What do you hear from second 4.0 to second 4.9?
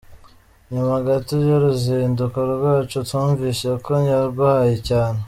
yarwaye